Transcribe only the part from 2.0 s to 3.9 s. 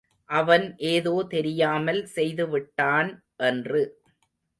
செய்து விட்டான் என்று.